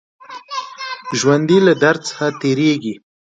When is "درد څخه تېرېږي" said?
1.83-2.95